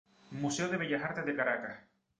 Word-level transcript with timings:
Museo 0.31 0.67
de 0.67 0.77
Bellas 0.77 1.03
Artes 1.03 1.25
de 1.27 1.35
Caracas. 1.35 1.77